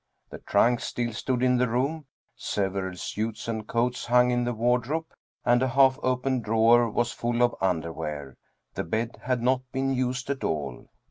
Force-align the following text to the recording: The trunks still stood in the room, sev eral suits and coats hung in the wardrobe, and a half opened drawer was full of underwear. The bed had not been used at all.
The 0.31 0.39
trunks 0.39 0.85
still 0.85 1.13
stood 1.13 1.43
in 1.43 1.57
the 1.57 1.69
room, 1.69 2.07
sev 2.35 2.71
eral 2.71 2.97
suits 2.97 3.47
and 3.47 3.67
coats 3.67 4.07
hung 4.07 4.31
in 4.31 4.45
the 4.45 4.53
wardrobe, 4.55 5.05
and 5.45 5.61
a 5.61 5.67
half 5.67 5.99
opened 6.01 6.43
drawer 6.43 6.89
was 6.89 7.11
full 7.11 7.43
of 7.43 7.53
underwear. 7.61 8.35
The 8.73 8.83
bed 8.83 9.19
had 9.21 9.43
not 9.43 9.61
been 9.71 9.93
used 9.93 10.31
at 10.31 10.43
all. 10.43 10.87